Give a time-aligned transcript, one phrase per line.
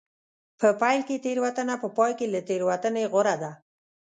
[0.59, 3.51] په پیل کې تېروتنه په پای کې له تېروتنې غوره ده.